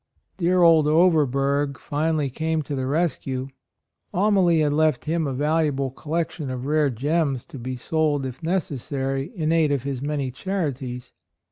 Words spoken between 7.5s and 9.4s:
be sold if necessary